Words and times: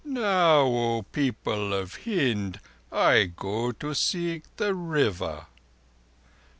"Now, 0.03 0.61
O 0.63 1.03
people 1.11 1.75
of 1.75 2.05
Hind, 2.05 2.59
I 2.91 3.25
go 3.25 3.71
to 3.73 3.93
seek 3.93 4.45
that 4.57 4.73
River. 4.73 5.45